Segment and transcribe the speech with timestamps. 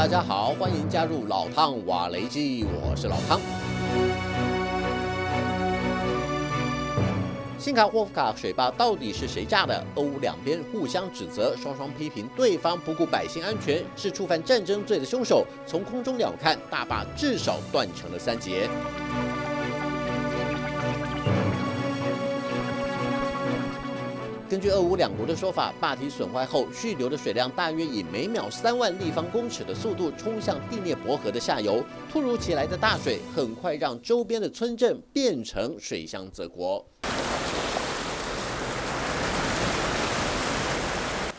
[0.00, 3.38] 大家好，欢迎加入老汤瓦雷基，我是老汤。
[7.58, 9.84] 新卡霍夫卡水坝到底是谁炸的？
[9.96, 15.46] 俄乌两边互相指责，双双批评对方不顾百姓安全，是触犯战争罪的凶手。
[15.66, 18.70] 从空中鸟瞰，大坝至少断成了三截。
[24.50, 31.84] 根据俄乌两国的说法，坝体损坏后，蓄流的水量大约以每秒三万立方公尺的速度冲向第聂伯河的下游。
[32.10, 36.84] 突如其来的大水，很快让周边的村镇变成水乡泽国。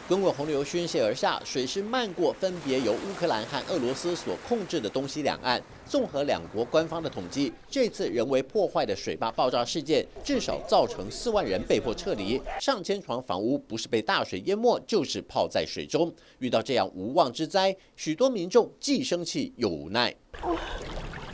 [0.07, 5.61] 滚滚洪流宣泄而下，水势漫过分别由乌克兰和俄罗斯所控制的东西两岸。
[5.85, 16.13] 综合两国官方的统计，这次人为破坏的水坝爆炸事件，至少造成四万人被迫撤离，上千幢房屋不是被大水淹没，就是泡在水中。
[16.39, 20.13] 遇到这样无妄之灾，许多民众既生气又无奈。
[20.41, 20.57] 我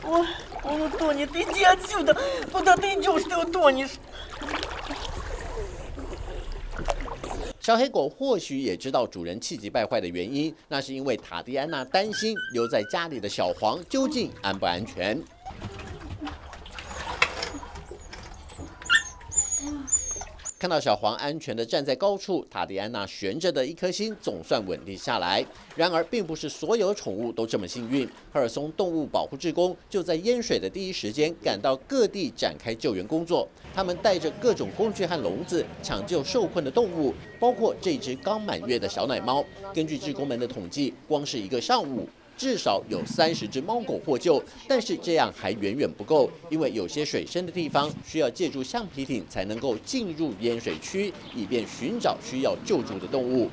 [0.04, 0.24] 我
[0.62, 2.16] 我多你弟弟啊，救的，
[2.52, 3.84] 我的弟就是要多你。
[7.68, 15.22] 小黑狗或许也知道主人气急败坏的原因，那是因为塔蒂安娜担心留在家里的小黄究竟安不安全。
[20.58, 25.44] 看到小黄安全的站在高处，塔迪安娜悬着的一颗心总算稳定下来。
[25.76, 28.04] 然而，并不是所有宠物都这么幸运。
[28.32, 33.46] 赫尔松动物保护志工就在淹水的第一时间赶到各地展开救援工作。
[33.72, 39.44] 他们带着各种工具和笼子，抢救受困的动物，包括这只刚满月的小奶猫。
[39.72, 42.08] 根据志工们的统计，光是一个上午。
[42.38, 53.50] 至少有三十只猫狗获救，但是这样还远远不够，因为有些水深的地方需要借助橡皮艇才能够进入淹水区，以便寻找需要救助的动物。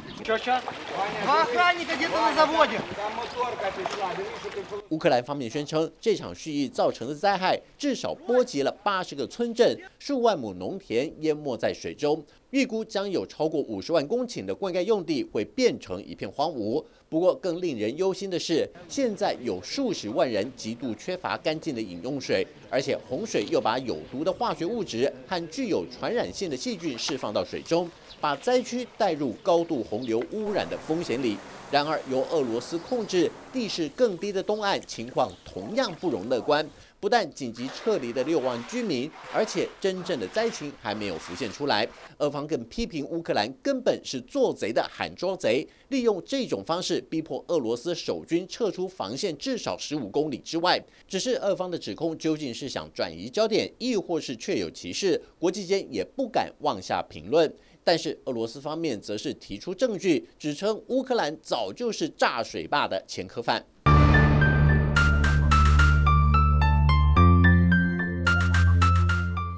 [4.89, 12.23] 乌克兰方面宣称，这场蓄意造成的灾害至少波及了八十个村镇，数万亩农田淹没在水中。
[12.51, 16.83] 预估将有超过五十万公顷的灌溉用地会变成一片荒芜。
[17.09, 27.89] 不过，更令人忧心的是，现在有数十万人极度缺乏干净的饮用水，而且洪水又把有毒的化学物质和具有传染性的细菌释放到水中，
[28.19, 31.37] 把灾区带入高度洪流污染的风险里。
[31.71, 36.67] 然而，由俄罗斯控制、地势更低的东岸情况同样不容乐观。
[37.05, 41.87] 不但紧急撤离的六万居民，而且真正的灾情还没有浮现出来。
[42.17, 50.83] 俄方更批评乌克兰根本是做贼的喊捉贼，利用这种方式逼迫俄罗斯守军撤出防线至少十五公里之外。
[51.07, 55.21] 只是俄方的指控究竟是想转移焦点，亦或是确有其事？
[55.37, 57.53] 国际间也不敢妄下评论。
[57.83, 63.63] 但是俄罗斯方面则是提出证据，指称乌克兰早就是炸水坝的前科犯。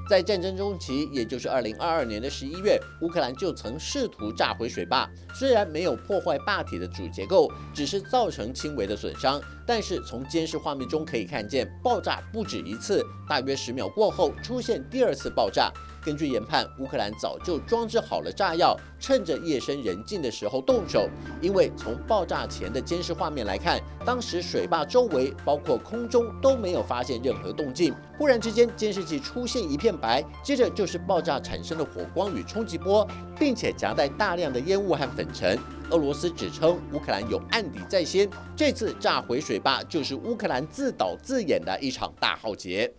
[0.08, 9.42] 在战争中期，也就是二零二二年的十一月，乌克兰就曾试图炸毁水坝，虽然没有破坏坝体的主结构，只是造成轻微的损伤。
[9.66, 15.70] 但是从监视画面中可以看见，爆炸不止一次，大约十秒过后出现第二次爆炸。
[16.08, 21.10] 根据研判，乌克兰早就装置好了炸药，趁着夜深人静的时候动手。
[21.42, 27.94] 因为从爆炸前的监视画面来看，当时水坝周围，包括空中都没有发现任何动静。
[28.18, 33.06] 忽然之间，监视器出现一片白，接着就是爆炸产生的火光与冲击波，
[33.38, 35.60] 并且夹带大量的烟雾和粉尘。
[35.90, 42.94] 俄罗斯指称乌克兰有案底在先，这次炸毁水坝就是乌克兰自导自演的一场大浩劫。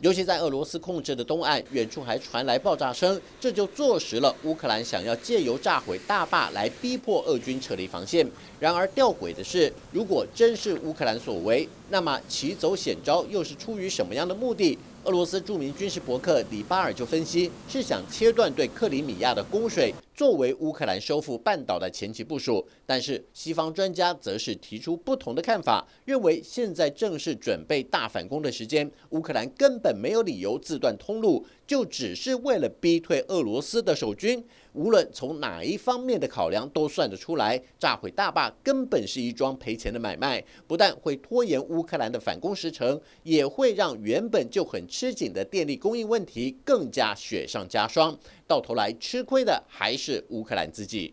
[0.00, 8.24] 尤其在俄罗斯控制的东岸，远处还传来爆炸声，这就坐实了乌克兰想要借由炸毁大坝来逼迫俄军撤离防线。
[8.60, 14.78] 然而吊诡的是，如果真是乌克兰所为，那么其走险招又是出于什么样的目的？
[15.04, 22.66] 俄罗斯著名军事博客里巴尔就分析，是想切断对克里米亚的供水，作为乌克兰收复半岛的前期部署。
[22.84, 34.44] 但是西方专家则是提出不同的看法，认为现在正是准备大反攻的时间，乌克兰根本没有理由自断通路，就只是为了逼退俄罗斯的守军。
[34.72, 48.18] 无论从哪一方面的考量，都算得出来，炸毁大坝根本是一桩赔钱的买卖，不但会拖延乌克兰的反攻时程，也会让原本就很吃紧的电力供应问题更加雪上加霜。
[48.46, 51.12] 到头来吃亏的还是是乌克兰自己。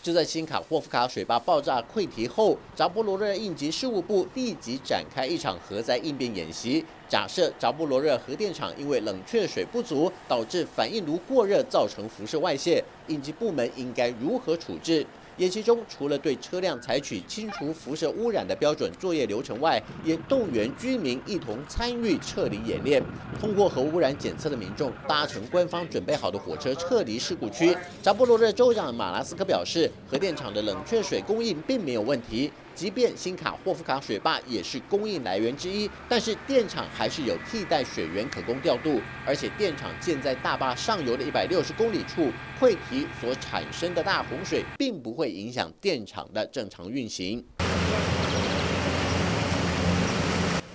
[0.00, 6.84] 就在新卡霍夫卡水坝爆炸溃堤后，扎波罗热应急事务部立即展开一场核灾应变演习。
[7.08, 15.04] 假设扎波罗热核电厂因为冷却水不足，导致反应炉过热，造成辐射外泄，应急部门应该如何处置？
[15.38, 23.02] 演习中，除了对车辆采取清除辐射污染的标准作业流程外，也动员居民一同参与撤离演练。
[23.38, 27.76] 通过核污染检测的民众搭乘官方准备好的火车撤离事故区。
[28.02, 32.50] 扎波罗热州长马拉斯科表示，核电厂的冷却水供应并没有问题。
[32.76, 42.30] 即便新卡霍夫卡水坝也是供应来源之一，但是电厂还是有替代水源可供调度，而且电厂建在大坝上游的一百六十公里处，
[42.60, 47.42] 溃堤所产生的大洪水并不会影响电厂的正常运行。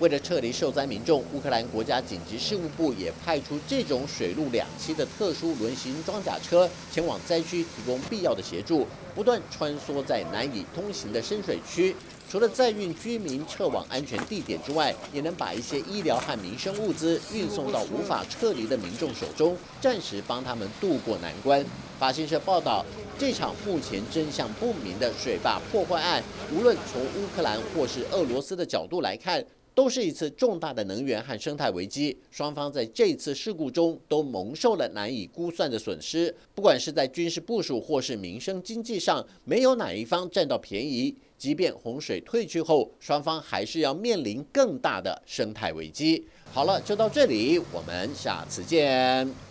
[0.02, 11.96] 为了撤离受灾民众，乌克兰国家紧急事务部也派出这种水陆两栖的特殊轮型装甲车前往灾区提供必要的协助，不断穿梭在难以通行的深水区。
[12.28, 21.64] 除了载运居民撤往安全地点之外，也能把一些医疗和民生物资运送到无法撤离的民众手中，暂时帮他们渡过难关。
[22.00, 22.84] 法新社报道，
[23.20, 29.46] 这场目前真相不明的水坝破坏案，无论从乌克兰或是俄罗斯的角度来看。
[29.74, 36.34] 都是一次重大的能源和生态危机，双方在这次事故中都蒙受了难以估算的损失。
[36.54, 41.16] 不管是在军事部署或是民生经济上，没有哪一方占到便宜。
[41.38, 46.24] 即便洪水退去后，双方还是要面临更大的生态危机。
[46.52, 49.51] 好了，就到这里，我们下次见。